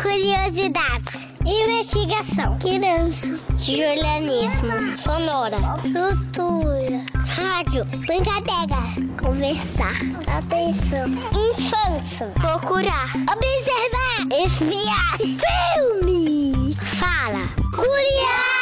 Curiosidades. 0.00 1.28
Investigação. 1.44 2.58
Criança. 2.58 3.38
Julianismo. 3.56 4.96
Sonora. 4.98 5.58
Cultura. 5.80 7.04
Rádio. 7.24 7.84
Brincadeira. 8.06 8.82
Conversar. 9.20 9.94
Atenção. 10.26 11.08
Infância. 11.32 12.26
Procurar. 12.34 13.10
Observar. 13.14 14.26
Espiar. 14.44 15.16
Filme. 15.18 16.74
Fala. 16.74 17.46
Curiar. 17.74 18.56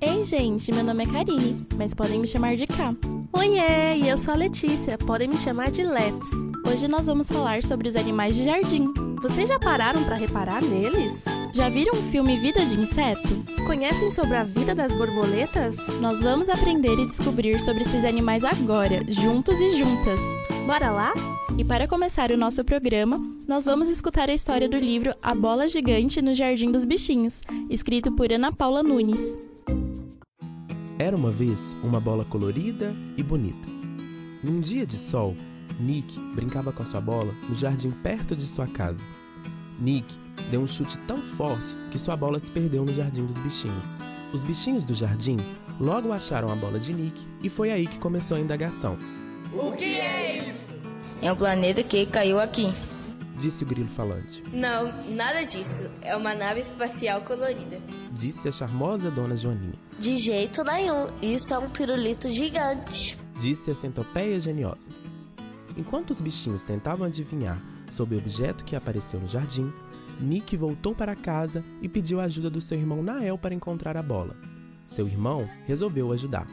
Ei, 0.00 0.24
gente, 0.24 0.72
meu 0.72 0.82
nome 0.82 1.04
é 1.04 1.06
Karine, 1.06 1.66
mas 1.76 1.94
podem 1.94 2.18
me 2.18 2.26
chamar 2.26 2.56
de 2.56 2.66
K. 2.66 2.94
Oiê, 3.32 3.98
e 3.98 4.08
eu 4.08 4.18
sou 4.18 4.34
a 4.34 4.36
Letícia, 4.36 4.98
podem 4.98 5.28
me 5.28 5.38
chamar 5.38 5.70
de 5.70 5.84
Let's. 5.84 6.57
Hoje 6.70 6.86
nós 6.86 7.06
vamos 7.06 7.30
falar 7.30 7.62
sobre 7.62 7.88
os 7.88 7.96
animais 7.96 8.36
de 8.36 8.44
jardim. 8.44 8.92
Vocês 9.22 9.48
já 9.48 9.58
pararam 9.58 10.04
para 10.04 10.16
reparar 10.16 10.60
neles? 10.60 11.24
Já 11.50 11.70
viram 11.70 11.98
o 11.98 12.02
filme 12.10 12.36
Vida 12.36 12.64
de 12.66 12.78
Inseto? 12.78 13.42
Conhecem 13.66 14.10
sobre 14.10 14.36
a 14.36 14.44
vida 14.44 14.74
das 14.74 14.92
borboletas? 14.92 15.78
Nós 16.02 16.20
vamos 16.20 16.50
aprender 16.50 16.98
e 16.98 17.06
descobrir 17.06 17.58
sobre 17.58 17.84
esses 17.84 18.04
animais 18.04 18.44
agora, 18.44 19.00
juntos 19.08 19.58
e 19.58 19.78
juntas. 19.78 20.20
Bora 20.66 20.90
lá? 20.90 21.14
E 21.56 21.64
para 21.64 21.88
começar 21.88 22.30
o 22.30 22.36
nosso 22.36 22.62
programa, 22.62 23.18
nós 23.48 23.64
vamos 23.64 23.88
escutar 23.88 24.28
a 24.28 24.34
história 24.34 24.68
do 24.68 24.76
livro 24.76 25.14
A 25.22 25.34
Bola 25.34 25.66
Gigante 25.68 26.20
no 26.20 26.34
Jardim 26.34 26.70
dos 26.70 26.84
Bichinhos, 26.84 27.40
escrito 27.70 28.12
por 28.12 28.30
Ana 28.30 28.52
Paula 28.52 28.82
Nunes. 28.82 29.38
Era 30.98 31.16
uma 31.16 31.30
vez 31.30 31.74
uma 31.82 31.98
bola 31.98 32.26
colorida 32.26 32.94
e 33.16 33.22
bonita. 33.22 33.68
Num 34.44 34.60
dia 34.60 34.84
de 34.86 34.98
sol, 34.98 35.34
Nick 35.78 36.18
brincava 36.34 36.72
com 36.72 36.82
a 36.82 36.86
sua 36.86 37.00
bola 37.00 37.32
no 37.48 37.54
jardim 37.54 37.90
perto 37.90 38.34
de 38.34 38.46
sua 38.46 38.66
casa. 38.66 38.98
Nick 39.78 40.06
deu 40.50 40.60
um 40.60 40.66
chute 40.66 40.96
tão 41.06 41.18
forte 41.18 41.74
que 41.90 41.98
sua 41.98 42.16
bola 42.16 42.38
se 42.40 42.50
perdeu 42.50 42.84
no 42.84 42.92
jardim 42.92 43.24
dos 43.24 43.38
bichinhos. 43.38 43.96
Os 44.32 44.42
bichinhos 44.42 44.84
do 44.84 44.92
jardim 44.92 45.36
logo 45.80 46.12
acharam 46.12 46.50
a 46.50 46.56
bola 46.56 46.78
de 46.78 46.92
Nick 46.92 47.24
e 47.42 47.48
foi 47.48 47.70
aí 47.70 47.86
que 47.86 47.98
começou 47.98 48.36
a 48.36 48.40
indagação. 48.40 48.98
O 49.52 49.72
que 49.72 49.98
é 49.98 50.38
isso? 50.48 50.74
É 51.22 51.32
um 51.32 51.36
planeta 51.36 51.82
que 51.82 52.04
caiu 52.06 52.38
aqui. 52.38 52.72
Disse 53.40 53.62
o 53.62 53.66
grilo 53.66 53.88
falante. 53.88 54.42
Não, 54.52 54.92
nada 55.14 55.44
disso. 55.44 55.88
É 56.02 56.16
uma 56.16 56.34
nave 56.34 56.60
espacial 56.60 57.22
colorida. 57.22 57.80
Disse 58.12 58.48
a 58.48 58.52
charmosa 58.52 59.10
dona 59.12 59.36
Joaninha. 59.36 59.74
De 59.98 60.16
jeito 60.16 60.64
nenhum, 60.64 61.06
isso 61.22 61.54
é 61.54 61.58
um 61.58 61.70
pirulito 61.70 62.28
gigante. 62.28 63.16
Disse 63.40 63.70
a 63.70 63.74
centopeia 63.76 64.40
geniosa. 64.40 64.88
Enquanto 65.78 66.10
os 66.10 66.20
bichinhos 66.20 66.64
tentavam 66.64 67.06
adivinhar 67.06 67.62
sobre 67.92 68.16
o 68.16 68.18
objeto 68.18 68.64
que 68.64 68.74
apareceu 68.74 69.20
no 69.20 69.28
jardim, 69.28 69.72
Nick 70.20 70.56
voltou 70.56 70.92
para 70.92 71.14
casa 71.14 71.64
e 71.80 71.88
pediu 71.88 72.20
a 72.20 72.24
ajuda 72.24 72.50
do 72.50 72.60
seu 72.60 72.76
irmão 72.76 73.00
Nael 73.00 73.38
para 73.38 73.54
encontrar 73.54 73.96
a 73.96 74.02
bola. 74.02 74.36
Seu 74.84 75.06
irmão 75.06 75.48
resolveu 75.66 76.10
ajudar. 76.10 76.48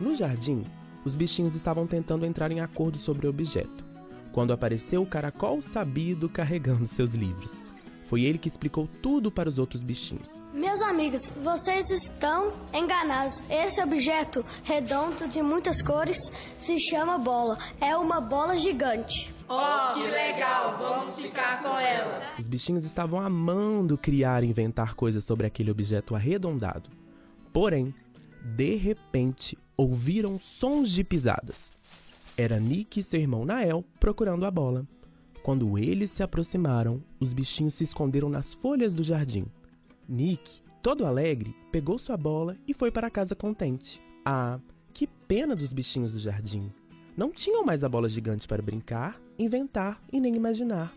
No 0.00 0.14
jardim, 0.14 0.64
os 1.04 1.14
bichinhos 1.14 1.54
estavam 1.54 1.86
tentando 1.86 2.24
entrar 2.24 2.50
em 2.50 2.60
acordo 2.60 2.98
sobre 2.98 3.26
o 3.26 3.30
objeto, 3.30 3.84
quando 4.32 4.54
apareceu 4.54 5.02
o 5.02 5.06
caracol 5.06 5.60
sabido 5.60 6.26
carregando 6.26 6.86
seus 6.86 7.14
livros. 7.14 7.62
Foi 8.04 8.22
ele 8.22 8.38
que 8.38 8.48
explicou 8.48 8.88
tudo 9.02 9.30
para 9.30 9.48
os 9.48 9.58
outros 9.58 9.82
bichinhos. 9.82 10.40
Meus 10.52 10.80
amigos, 10.82 11.30
vocês 11.42 11.90
estão 11.90 12.52
enganados. 12.72 13.42
Esse 13.48 13.82
objeto 13.82 14.44
redondo 14.62 15.26
de 15.26 15.42
muitas 15.42 15.80
cores 15.80 16.30
se 16.58 16.78
chama 16.78 17.18
bola. 17.18 17.58
É 17.80 17.96
uma 17.96 18.20
bola 18.20 18.58
gigante. 18.58 19.32
Oh, 19.48 19.94
que 19.94 20.02
legal! 20.08 20.78
Vamos 20.78 21.16
ficar 21.16 21.62
com 21.62 21.78
ela. 21.78 22.22
Os 22.38 22.46
bichinhos 22.46 22.84
estavam 22.84 23.20
amando 23.20 23.98
criar 23.98 24.42
e 24.42 24.46
inventar 24.46 24.94
coisas 24.94 25.24
sobre 25.24 25.46
aquele 25.46 25.70
objeto 25.70 26.14
arredondado. 26.14 26.90
Porém, 27.52 27.94
de 28.42 28.76
repente, 28.76 29.56
ouviram 29.76 30.38
sons 30.38 30.90
de 30.90 31.02
pisadas. 31.04 31.72
Era 32.36 32.58
Nick 32.58 33.00
e 33.00 33.04
seu 33.04 33.20
irmão 33.20 33.44
Nael 33.44 33.84
procurando 34.00 34.44
a 34.44 34.50
bola. 34.50 34.86
Quando 35.44 35.76
eles 35.76 36.10
se 36.10 36.22
aproximaram, 36.22 37.04
os 37.20 37.34
bichinhos 37.34 37.74
se 37.74 37.84
esconderam 37.84 38.30
nas 38.30 38.54
folhas 38.54 38.94
do 38.94 39.02
jardim. 39.02 39.44
Nick, 40.08 40.62
todo 40.82 41.04
alegre, 41.04 41.54
pegou 41.70 41.98
sua 41.98 42.16
bola 42.16 42.56
e 42.66 42.72
foi 42.72 42.90
para 42.90 43.10
casa 43.10 43.36
contente. 43.36 44.00
Ah, 44.24 44.58
que 44.94 45.06
pena 45.06 45.54
dos 45.54 45.74
bichinhos 45.74 46.14
do 46.14 46.18
jardim! 46.18 46.72
Não 47.14 47.30
tinham 47.30 47.62
mais 47.62 47.84
a 47.84 47.90
bola 47.90 48.08
gigante 48.08 48.48
para 48.48 48.62
brincar, 48.62 49.20
inventar 49.38 50.02
e 50.10 50.18
nem 50.18 50.34
imaginar. 50.34 50.94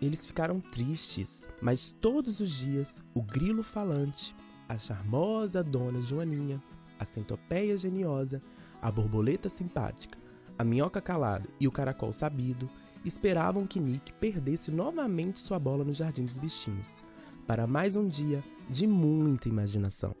Eles 0.00 0.24
ficaram 0.24 0.60
tristes, 0.62 1.46
mas 1.60 1.94
todos 2.00 2.40
os 2.40 2.50
dias 2.50 3.04
o 3.12 3.20
grilo 3.20 3.62
falante, 3.62 4.34
a 4.66 4.78
charmosa 4.78 5.62
dona 5.62 6.00
Joaninha, 6.00 6.58
a 6.98 7.04
centopeia 7.04 7.76
geniosa, 7.76 8.40
a 8.80 8.90
borboleta 8.90 9.50
simpática, 9.50 10.18
a 10.58 10.64
minhoca 10.64 11.02
calada 11.02 11.46
e 11.60 11.68
o 11.68 11.70
caracol 11.70 12.14
sabido 12.14 12.66
esperavam 13.04 13.66
que 13.66 13.80
Nick 13.80 14.12
perdesse 14.14 14.70
novamente 14.70 15.40
sua 15.40 15.58
bola 15.58 15.84
no 15.84 15.94
Jardim 15.94 16.24
dos 16.24 16.38
Bichinhos, 16.38 16.88
para 17.46 17.66
mais 17.66 17.96
um 17.96 18.08
dia 18.08 18.42
de 18.68 18.86
muita 18.86 19.48
imaginação. 19.48 20.14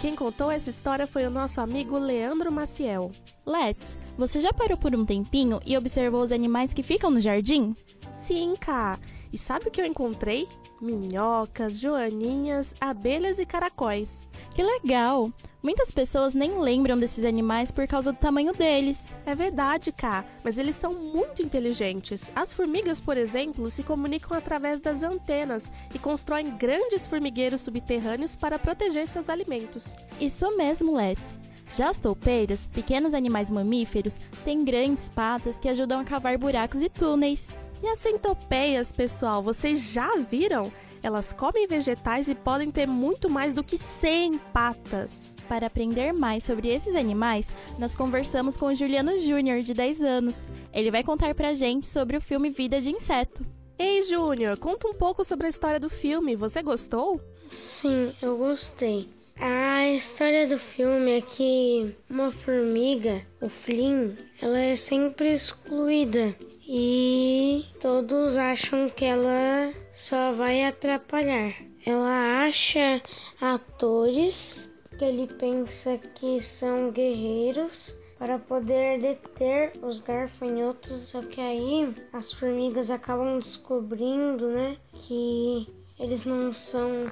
Quem 0.00 0.16
contou 0.16 0.50
essa 0.50 0.70
história 0.70 1.06
foi 1.06 1.24
o 1.26 1.30
nosso 1.30 1.60
amigo 1.60 1.96
Leandro 1.96 2.50
Maciel. 2.50 3.12
Let's, 3.46 3.98
você 4.16 4.40
já 4.40 4.52
parou 4.52 4.76
por 4.76 4.94
um 4.94 5.04
tempinho 5.04 5.60
e 5.64 5.76
observou 5.76 6.22
os 6.22 6.32
animais 6.32 6.72
que 6.72 6.82
ficam 6.82 7.10
no 7.10 7.20
jardim? 7.20 7.76
Sim, 8.14 8.54
Cá. 8.58 8.98
E 9.32 9.38
sabe 9.38 9.68
o 9.68 9.70
que 9.70 9.80
eu 9.80 9.86
encontrei? 9.86 10.46
Minhocas, 10.82 11.78
joaninhas, 11.78 12.74
abelhas 12.80 13.38
e 13.38 13.46
caracóis. 13.46 14.28
Que 14.52 14.64
legal! 14.64 15.30
Muitas 15.62 15.92
pessoas 15.92 16.34
nem 16.34 16.58
lembram 16.58 16.98
desses 16.98 17.24
animais 17.24 17.70
por 17.70 17.86
causa 17.86 18.10
do 18.10 18.18
tamanho 18.18 18.52
deles. 18.52 19.14
É 19.24 19.32
verdade, 19.32 19.92
Cá, 19.92 20.24
mas 20.42 20.58
eles 20.58 20.74
são 20.74 20.92
muito 20.92 21.40
inteligentes. 21.40 22.32
As 22.34 22.52
formigas, 22.52 22.98
por 22.98 23.16
exemplo, 23.16 23.70
se 23.70 23.84
comunicam 23.84 24.36
através 24.36 24.80
das 24.80 25.04
antenas 25.04 25.70
e 25.94 26.00
constroem 26.00 26.56
grandes 26.56 27.06
formigueiros 27.06 27.60
subterrâneos 27.60 28.34
para 28.34 28.58
proteger 28.58 29.06
seus 29.06 29.30
alimentos. 29.30 29.94
Isso 30.20 30.50
mesmo, 30.56 30.96
Let's. 30.96 31.38
Já 31.72 31.90
as 31.90 31.96
toupeiras, 31.96 32.66
pequenos 32.66 33.14
animais 33.14 33.52
mamíferos, 33.52 34.16
têm 34.44 34.64
grandes 34.64 35.08
patas 35.08 35.60
que 35.60 35.68
ajudam 35.68 36.00
a 36.00 36.04
cavar 36.04 36.36
buracos 36.36 36.82
e 36.82 36.88
túneis. 36.88 37.54
E 37.82 37.88
as 37.88 37.98
centopeias, 37.98 38.92
pessoal, 38.92 39.42
vocês 39.42 39.90
já 39.90 40.16
viram? 40.16 40.72
Elas 41.02 41.32
comem 41.32 41.66
vegetais 41.66 42.28
e 42.28 42.34
podem 42.34 42.70
ter 42.70 42.86
muito 42.86 43.28
mais 43.28 43.52
do 43.52 43.64
que 43.64 43.76
100 43.76 44.38
patas. 44.52 45.34
Para 45.48 45.66
aprender 45.66 46.12
mais 46.12 46.44
sobre 46.44 46.68
esses 46.68 46.94
animais, 46.94 47.48
nós 47.80 47.96
conversamos 47.96 48.56
com 48.56 48.66
o 48.66 48.74
Juliano 48.74 49.18
Júnior, 49.18 49.62
de 49.62 49.74
10 49.74 50.00
anos. 50.00 50.46
Ele 50.72 50.92
vai 50.92 51.02
contar 51.02 51.34
pra 51.34 51.54
gente 51.54 51.84
sobre 51.84 52.16
o 52.16 52.20
filme 52.20 52.50
Vida 52.50 52.80
de 52.80 52.90
Inseto. 52.90 53.44
Ei, 53.76 54.04
Júnior, 54.04 54.56
conta 54.58 54.86
um 54.86 54.94
pouco 54.94 55.24
sobre 55.24 55.48
a 55.48 55.50
história 55.50 55.80
do 55.80 55.90
filme. 55.90 56.36
Você 56.36 56.62
gostou? 56.62 57.20
Sim, 57.48 58.14
eu 58.22 58.36
gostei. 58.36 59.08
A 59.36 59.88
história 59.88 60.46
do 60.46 60.56
filme 60.56 61.18
é 61.18 61.20
que 61.20 61.92
uma 62.08 62.30
formiga, 62.30 63.26
o 63.40 63.48
Flynn, 63.48 64.12
ela 64.40 64.58
é 64.58 64.76
sempre 64.76 65.32
excluída 65.32 66.32
e 66.74 67.66
todos 67.82 68.38
acham 68.38 68.88
que 68.88 69.04
ela 69.04 69.74
só 69.92 70.32
vai 70.32 70.64
atrapalhar. 70.64 71.52
Ela 71.84 72.46
acha 72.46 73.02
atores 73.38 74.72
que 74.98 75.04
ele 75.04 75.26
pensa 75.26 75.98
que 75.98 76.40
são 76.40 76.90
guerreiros 76.90 77.94
para 78.18 78.38
poder 78.38 79.02
deter 79.02 79.72
os 79.82 80.00
garfanhotos, 80.00 81.10
só 81.10 81.20
que 81.20 81.42
aí 81.42 81.94
as 82.10 82.32
formigas 82.32 82.90
acabam 82.90 83.38
descobrindo, 83.38 84.48
né, 84.48 84.78
que 84.94 85.68
eles 86.00 86.24
não 86.24 86.54
são 86.54 87.04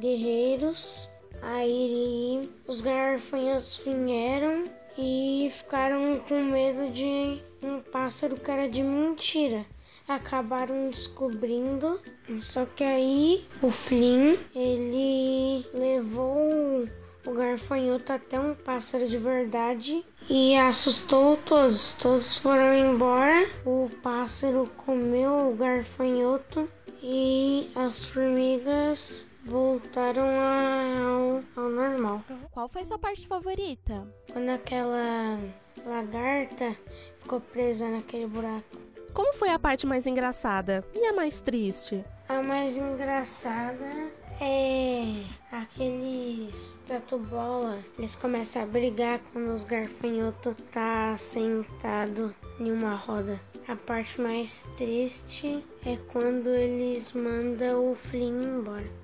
guerreiros. 0.00 1.10
Aí 1.42 2.48
os 2.66 2.80
garfanhotos 2.80 3.82
vieram 3.84 4.62
e 4.96 5.50
ficaram 5.52 6.20
com 6.26 6.42
medo 6.42 6.90
de 6.90 7.42
um 7.64 7.80
pássaro 7.80 8.36
que 8.36 8.50
era 8.50 8.68
de 8.68 8.82
mentira. 8.82 9.64
Acabaram 10.06 10.90
descobrindo, 10.90 11.98
só 12.38 12.66
que 12.66 12.84
aí 12.84 13.46
o 13.62 13.70
Flynn 13.70 14.36
ele 14.54 15.66
levou 15.72 16.86
o 17.26 17.32
garfanhoto 17.32 18.12
até 18.12 18.38
um 18.38 18.54
pássaro 18.54 19.08
de 19.08 19.16
verdade 19.16 20.04
e 20.28 20.56
assustou 20.56 21.38
todos. 21.38 21.94
Todos 21.94 22.38
foram 22.38 22.74
embora. 22.74 23.48
O 23.64 23.90
pássaro 24.02 24.70
comeu 24.76 25.50
o 25.50 25.56
garfanhoto 25.56 26.68
e 27.02 27.70
as 27.74 28.04
formigas 28.04 29.26
voltaram 29.44 30.24
ao, 30.24 31.42
ao 31.56 31.70
normal. 31.70 32.22
Qual 32.50 32.68
foi 32.68 32.84
sua 32.84 32.98
parte 32.98 33.26
favorita? 33.28 34.06
Quando 34.32 34.48
aquela 34.48 35.38
lagarta 35.84 36.76
ficou 37.20 37.40
presa 37.40 37.88
naquele 37.88 38.26
buraco. 38.26 38.76
Como 39.12 39.32
foi 39.34 39.50
a 39.50 39.58
parte 39.58 39.86
mais 39.86 40.06
engraçada 40.06 40.84
e 40.94 41.06
a 41.06 41.12
mais 41.12 41.40
triste? 41.40 42.04
A 42.28 42.42
mais 42.42 42.76
engraçada 42.76 44.10
é 44.40 45.24
aqueles 45.52 46.76
tatu 46.88 47.18
bola. 47.18 47.78
Eles 47.98 48.16
começam 48.16 48.62
a 48.62 48.66
brigar 48.66 49.20
quando 49.32 49.52
os 49.52 49.62
garfanhotos 49.62 50.56
tá 50.72 51.16
sentado 51.16 52.34
em 52.58 52.72
uma 52.72 52.96
roda. 52.96 53.38
A 53.68 53.76
parte 53.76 54.20
mais 54.20 54.64
triste 54.76 55.64
é 55.86 55.96
quando 56.12 56.48
eles 56.48 57.12
mandam 57.12 57.92
o 57.92 57.94
Flynn 57.94 58.42
embora. 58.42 59.03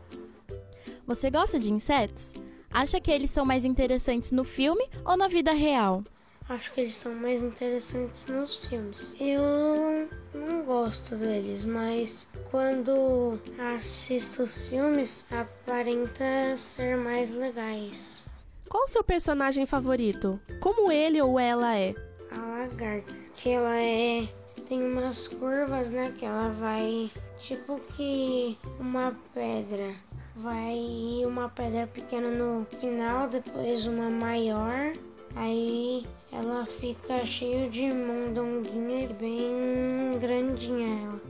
Você 1.10 1.28
gosta 1.28 1.58
de 1.58 1.72
insetos? 1.72 2.34
Acha 2.72 3.00
que 3.00 3.10
eles 3.10 3.32
são 3.32 3.44
mais 3.44 3.64
interessantes 3.64 4.30
no 4.30 4.44
filme 4.44 4.88
ou 5.04 5.16
na 5.16 5.26
vida 5.26 5.50
real? 5.50 6.04
Acho 6.48 6.72
que 6.72 6.82
eles 6.82 6.96
são 6.98 7.12
mais 7.12 7.42
interessantes 7.42 8.26
nos 8.26 8.68
filmes. 8.68 9.16
Eu 9.18 10.08
não 10.32 10.62
gosto 10.62 11.16
deles, 11.16 11.64
mas 11.64 12.28
quando 12.48 13.40
assisto 13.76 14.44
os 14.44 14.68
filmes, 14.68 15.26
aparenta 15.32 16.56
ser 16.56 16.96
mais 16.96 17.32
legais. 17.32 18.24
Qual 18.68 18.84
o 18.84 18.88
seu 18.88 19.02
personagem 19.02 19.66
favorito? 19.66 20.40
Como 20.60 20.92
ele 20.92 21.20
ou 21.20 21.40
ela 21.40 21.76
é? 21.76 21.92
A 22.30 22.38
lagarta, 22.38 23.12
que 23.34 23.48
ela 23.48 23.82
é 23.82 24.28
tem 24.68 24.84
umas 24.84 25.26
curvas, 25.26 25.90
né, 25.90 26.14
que 26.16 26.24
ela 26.24 26.50
vai 26.50 27.10
tipo 27.40 27.80
que 27.96 28.56
uma 28.78 29.12
pedra. 29.34 29.96
Vai 30.42 31.22
uma 31.26 31.50
pedra 31.50 31.86
pequena 31.86 32.30
no 32.30 32.64
final, 32.80 33.28
depois 33.28 33.86
uma 33.86 34.08
maior, 34.08 34.92
aí 35.36 36.06
ela 36.32 36.64
fica 36.64 37.26
cheia 37.26 37.68
de 37.68 37.92
mondonguinha 37.92 39.04
e 39.04 39.12
bem 39.12 40.18
grandinha 40.18 41.04
ela. 41.04 41.20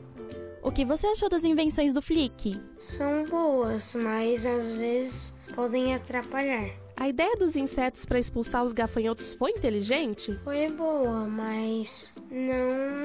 O 0.62 0.70
que 0.70 0.84
você 0.84 1.08
achou 1.08 1.28
das 1.28 1.42
invenções 1.42 1.92
do 1.92 2.00
Flick? 2.00 2.60
São 2.78 3.24
boas, 3.24 3.96
mas 3.96 4.46
às 4.46 4.70
vezes 4.72 5.34
podem 5.56 5.92
atrapalhar. 5.94 6.70
A 6.96 7.08
ideia 7.08 7.34
dos 7.34 7.56
insetos 7.56 8.04
para 8.04 8.18
expulsar 8.18 8.62
os 8.62 8.74
gafanhotos 8.74 9.32
foi 9.32 9.52
inteligente? 9.52 10.38
Foi 10.44 10.70
boa, 10.70 11.26
mas 11.26 12.14
não 12.30 12.99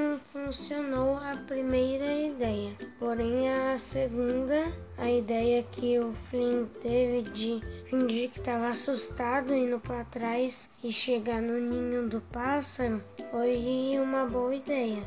funcionou 0.45 1.17
a 1.17 1.35
primeira 1.47 2.13
ideia. 2.13 2.71
Porém, 2.99 3.49
a 3.49 3.79
segunda, 3.79 4.71
a 4.95 5.09
ideia 5.09 5.63
que 5.63 5.97
o 5.99 6.13
Flynn 6.29 6.65
teve 6.83 7.23
de 7.31 7.61
fingir 7.89 8.29
que 8.29 8.39
estava 8.39 8.67
assustado 8.67 9.55
indo 9.55 9.79
para 9.79 10.03
trás 10.05 10.69
e 10.83 10.91
chegar 10.91 11.41
no 11.41 11.59
ninho 11.59 12.07
do 12.07 12.21
pássaro, 12.21 13.03
foi 13.31 13.97
uma 13.99 14.25
boa 14.25 14.53
ideia. 14.53 15.03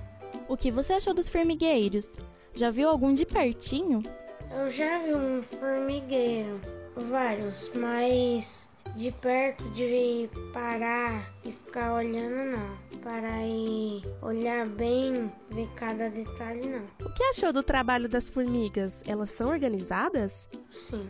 O 0.48 0.56
que 0.56 0.72
você 0.72 0.94
achou 0.94 1.14
dos 1.14 1.28
formigueiros? 1.28 2.16
Já 2.52 2.72
viu 2.72 2.88
algum 2.88 3.14
de 3.14 3.24
pertinho? 3.24 4.02
Eu 4.50 4.70
já 4.70 4.98
vi 5.04 5.14
um 5.14 5.42
formigueiro, 5.42 6.60
vários, 6.96 7.70
mas 7.74 8.68
de 8.98 9.12
perto 9.12 9.62
de 9.70 10.28
parar 10.52 11.32
e 11.44 11.52
ficar 11.52 11.94
olhando 11.94 12.56
não. 12.56 12.98
Parar 13.00 13.46
e 13.46 14.02
olhar 14.20 14.66
bem, 14.66 15.32
ver 15.50 15.68
cada 15.76 16.10
detalhe 16.10 16.66
não. 16.66 16.84
O 17.06 17.14
que 17.14 17.22
achou 17.22 17.52
do 17.52 17.62
trabalho 17.62 18.08
das 18.08 18.28
formigas? 18.28 19.04
Elas 19.06 19.30
são 19.30 19.50
organizadas? 19.50 20.48
Sim, 20.68 21.08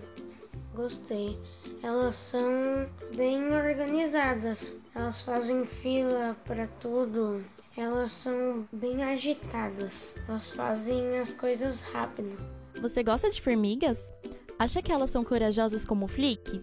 gostei. 0.75 1.41
Elas 1.83 2.17
são 2.17 2.87
bem 3.17 3.43
organizadas. 3.55 4.79
Elas 4.95 5.23
fazem 5.23 5.65
fila 5.65 6.37
para 6.45 6.67
tudo. 6.67 7.43
Elas 7.75 8.13
são 8.13 8.69
bem 8.71 9.03
agitadas. 9.03 10.19
Elas 10.29 10.51
fazem 10.51 11.19
as 11.19 11.33
coisas 11.33 11.81
rápido. 11.81 12.39
Você 12.83 13.03
gosta 13.03 13.31
de 13.31 13.41
formigas? 13.41 14.13
Acha 14.59 14.83
que 14.83 14.93
elas 14.93 15.09
são 15.09 15.25
corajosas 15.25 15.87
como 15.87 16.05
o 16.05 16.09
Flick? 16.09 16.63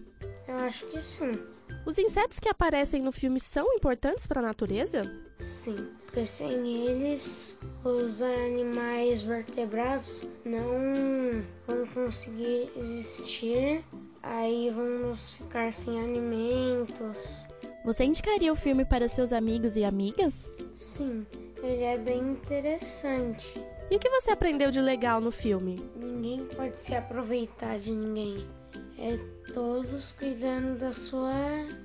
Eu 0.56 0.64
acho 0.64 0.86
que 0.86 1.02
sim. 1.02 1.38
Os 1.84 1.98
insetos 1.98 2.40
que 2.40 2.48
aparecem 2.48 3.02
no 3.02 3.12
filme 3.12 3.38
são 3.38 3.74
importantes 3.74 4.26
para 4.26 4.40
a 4.40 4.44
natureza? 4.44 5.12
Sim, 5.38 5.90
porque 6.04 6.26
sem 6.26 6.86
eles, 6.86 7.58
os 7.84 8.22
animais 8.22 9.22
vertebrados 9.22 10.26
não 10.44 11.44
vão 11.66 11.86
conseguir 11.88 12.72
existir, 12.74 13.84
aí 14.22 14.70
vamos 14.70 15.34
ficar 15.34 15.74
sem 15.74 16.00
alimentos. 16.00 17.46
Você 17.84 18.04
indicaria 18.04 18.52
o 18.52 18.56
filme 18.56 18.84
para 18.84 19.08
seus 19.08 19.32
amigos 19.32 19.76
e 19.76 19.84
amigas? 19.84 20.50
Sim, 20.74 21.26
ele 21.62 21.82
é 21.82 21.98
bem 21.98 22.18
interessante. 22.18 23.62
E 23.90 23.96
o 23.96 24.00
que 24.00 24.08
você 24.08 24.30
aprendeu 24.30 24.70
de 24.70 24.80
legal 24.80 25.20
no 25.20 25.30
filme? 25.30 25.80
Ninguém 25.94 26.46
pode 26.46 26.80
se 26.80 26.94
aproveitar 26.94 27.78
de 27.78 27.92
ninguém. 27.92 28.48
É 28.98 29.18
todos 29.52 30.12
cuidando 30.12 30.78
da 30.78 30.92
sua, 30.92 31.32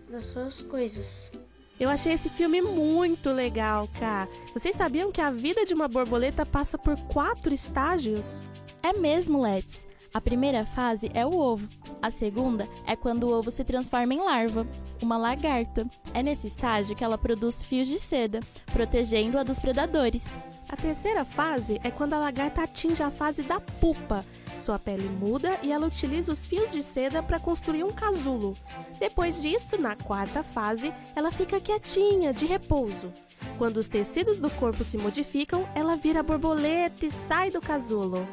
das 0.10 0.26
suas 0.26 0.62
coisas. 0.62 1.32
Eu 1.80 1.90
achei 1.90 2.14
esse 2.14 2.30
filme 2.30 2.62
muito 2.62 3.32
legal, 3.32 3.90
cara. 4.00 4.30
Vocês 4.54 4.76
sabiam 4.76 5.12
que 5.12 5.20
a 5.20 5.32
vida 5.32 5.66
de 5.66 5.74
uma 5.74 5.88
borboleta 5.88 6.46
passa 6.46 6.78
por 6.78 6.96
quatro 7.08 7.54
estágios? 7.54 8.40
É 8.84 8.94
mesmo, 8.94 9.42
Let's. 9.42 9.88
A 10.14 10.20
primeira 10.20 10.66
fase 10.66 11.10
é 11.14 11.26
o 11.26 11.38
ovo. 11.38 11.68
A 12.02 12.12
segunda 12.12 12.68
é 12.86 12.96
quando 12.96 13.24
o 13.24 13.32
ovo 13.32 13.50
se 13.50 13.64
transforma 13.64 14.14
em 14.14 14.20
larva, 14.20 14.68
uma 15.02 15.18
lagarta. 15.18 15.90
É 16.14 16.22
nesse 16.22 16.48
estágio 16.48 16.96
que 16.96 17.04
ela 17.04 17.18
produz 17.18 17.64
fios 17.64 17.88
de 17.88 17.98
seda, 17.98 18.42
protegendo-a 18.74 19.44
dos 19.44 19.58
predadores. 19.58 20.26
A 20.68 20.76
terceira 20.76 21.24
fase 21.24 21.80
é 21.84 21.90
quando 21.90 22.14
a 22.14 22.20
lagarta 22.20 22.64
atinge 22.64 23.02
a 23.02 23.10
fase 23.10 23.42
da 23.44 23.60
pupa. 23.60 24.26
Sua 24.62 24.78
pele 24.78 25.10
muda 25.10 25.58
e 25.64 25.72
ela 25.72 25.88
utiliza 25.88 26.32
os 26.32 26.46
fios 26.46 26.72
de 26.72 26.84
seda 26.84 27.24
para 27.24 27.40
construir 27.40 27.84
um 27.84 27.90
casulo. 27.90 28.56
Depois 29.00 29.42
disso, 29.42 29.82
na 29.82 29.96
quarta 29.96 30.44
fase, 30.44 30.94
ela 31.16 31.32
fica 31.32 31.60
quietinha, 31.60 32.32
de 32.32 32.46
repouso. 32.46 33.12
Quando 33.58 33.78
os 33.78 33.88
tecidos 33.88 34.40
do 34.40 34.52
corpo 34.52 34.84
se 34.84 35.00
modificam, 35.00 35.68
ela 35.74 35.96
vira 35.96 36.22
borboleta 36.22 37.08
e 37.08 37.10
sai 37.10 37.50
do 37.50 37.60
casulo. 37.60 38.28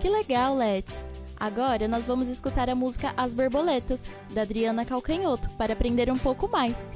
Que 0.00 0.08
legal, 0.08 0.56
Let's! 0.56 1.06
Agora 1.38 1.86
nós 1.86 2.06
vamos 2.06 2.28
escutar 2.28 2.70
a 2.70 2.74
música 2.74 3.12
As 3.14 3.34
Borboletas, 3.34 4.02
da 4.30 4.40
Adriana 4.42 4.86
Calcanhoto, 4.86 5.50
para 5.50 5.74
aprender 5.74 6.10
um 6.10 6.16
pouco 6.16 6.48
mais. 6.48 6.90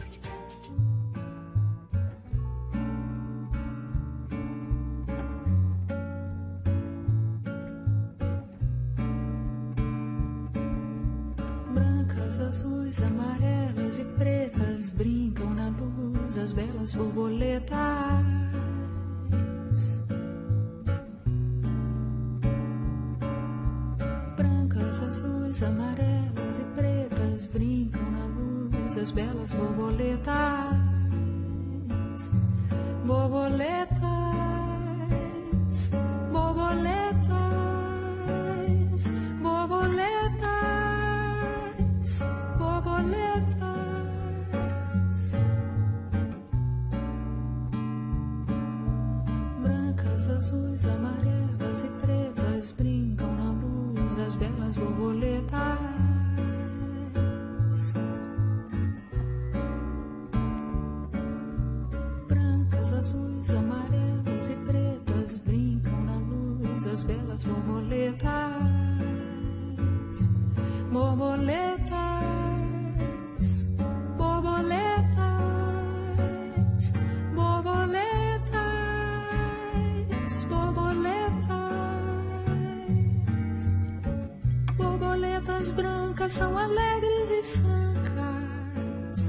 Azuis, 12.42 13.02
amarelas 13.02 13.98
e 13.98 14.04
pretas 14.16 14.90
brincam 14.90 15.54
na 15.54 15.68
luz 15.68 16.38
as 16.38 16.52
belas 16.52 16.94
borboletas. 16.94 18.40
azuis, 25.10 25.62
amarelas 25.62 26.58
e 26.58 26.64
pretas 26.74 27.46
brincam 27.46 28.10
na 28.10 28.26
luz 28.26 28.98
as 28.98 29.10
belas. 29.12 29.52
Borboletas, 29.52 30.76
borboletas, 33.06 33.99
Borboletas 85.60 85.72
brancas 85.72 86.32
são 86.32 86.56
alegres 86.56 87.30
e 87.30 87.42
francas. 87.58 89.20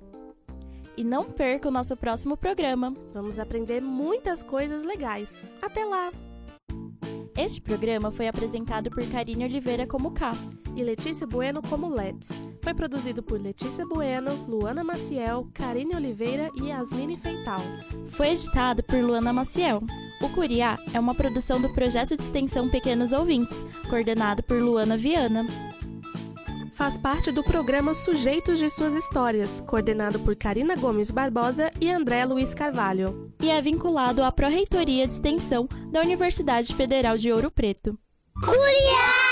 E 0.97 1.03
não 1.03 1.25
perca 1.25 1.67
o 1.67 1.73
nosso 1.73 1.97
próximo 1.97 2.37
programa. 2.37 2.95
Vamos 3.13 3.41
aprender 3.41 3.81
muitas 3.81 4.45
coisas 4.45 4.85
legais. 4.85 5.45
Até 5.61 5.85
lá! 5.85 6.13
Este 7.41 7.59
programa 7.59 8.11
foi 8.11 8.29
apresentado 8.29 8.91
por 8.91 9.03
Karine 9.09 9.47
Oliveira 9.47 9.87
como 9.87 10.11
K 10.11 10.37
e 10.77 10.83
Letícia 10.83 11.27
Bueno 11.27 11.63
como 11.63 11.89
Let's. 11.89 12.29
Foi 12.61 12.75
produzido 12.75 13.23
por 13.23 13.41
Letícia 13.41 13.87
Bueno, 13.87 14.35
Luana 14.47 14.85
Maciel, 14.85 15.49
Karine 15.55 15.97
Oliveira 15.97 16.51
e 16.55 16.69
Yasmine 16.69 17.17
Feital. 17.17 17.63
Foi 18.09 18.33
editado 18.33 18.83
por 18.83 18.99
Luana 18.99 19.33
Maciel. 19.33 19.83
O 20.21 20.29
Curiá 20.29 20.79
é 20.93 21.01
uma 21.01 21.15
produção 21.15 21.59
do 21.59 21.73
projeto 21.73 22.15
de 22.15 22.23
extensão 22.23 22.69
Pequenos 22.69 23.11
Ouvintes, 23.11 23.65
coordenado 23.89 24.43
por 24.43 24.61
Luana 24.61 24.99
Viana. 24.99 25.47
Faz 26.75 26.99
parte 26.99 27.33
do 27.33 27.43
programa 27.43 27.95
Sujeitos 27.95 28.59
de 28.59 28.69
Suas 28.69 28.95
Histórias, 28.95 29.63
coordenado 29.63 30.21
por 30.21 30.37
Karina 30.37 30.77
Gomes 30.77 31.11
Barbosa 31.11 31.71
e 31.81 31.91
André 31.91 32.23
Luiz 32.27 32.53
Carvalho. 32.53 33.30
E 33.43 33.49
é 33.49 33.61
vinculado 33.63 34.23
à 34.23 34.31
Pró-Reitoria 34.31 35.07
de 35.07 35.15
Extensão 35.15 35.67
da 35.91 36.01
Universidade 36.01 36.75
Federal 36.75 37.17
de 37.17 37.33
Ouro 37.33 37.51
Preto. 37.51 37.99
Curiá! 38.35 39.30